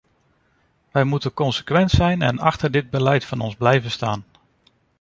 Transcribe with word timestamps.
We 0.91 1.03
moeten 1.03 1.33
consequent 1.33 1.89
zijn 1.91 2.21
en 2.21 2.39
achter 2.39 2.71
dit 2.71 2.89
beleid 2.89 3.25
van 3.25 3.39
ons 3.39 3.55
blijven 3.55 3.91
staan. 3.91 4.23